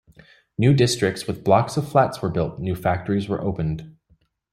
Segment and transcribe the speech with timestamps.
[0.57, 3.95] New districts with blocks of flats were built, new factories were opened.